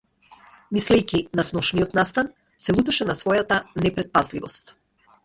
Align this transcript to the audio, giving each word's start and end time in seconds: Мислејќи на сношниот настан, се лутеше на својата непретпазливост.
Мислејќи 0.77 1.19
на 1.39 1.43
сношниот 1.49 1.93
настан, 1.99 2.31
се 2.65 2.75
лутеше 2.79 3.07
на 3.11 3.17
својата 3.21 3.61
непретпазливост. 3.85 4.75